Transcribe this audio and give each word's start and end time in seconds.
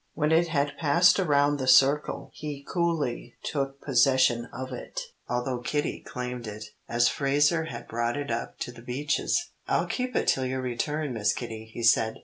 When 0.15 0.31
it 0.31 0.47
had 0.47 0.79
passed 0.79 1.19
around 1.19 1.57
the 1.59 1.67
circle 1.67 2.31
he 2.33 2.65
coolly 2.67 3.35
took 3.43 3.79
possession 3.81 4.45
of 4.51 4.71
it, 4.71 4.99
although 5.29 5.59
Kitty 5.59 6.01
claimed 6.01 6.47
it, 6.47 6.65
as 6.89 7.07
Frazer 7.07 7.65
had 7.65 7.87
brought 7.87 8.17
it 8.17 8.31
up 8.31 8.57
to 8.61 8.71
The 8.71 8.81
Beeches. 8.81 9.51
"I'll 9.67 9.85
keep 9.85 10.15
it 10.15 10.27
till 10.27 10.47
your 10.47 10.63
return, 10.63 11.13
Miss 11.13 11.33
Kitty," 11.33 11.69
he 11.71 11.83
said. 11.83 12.17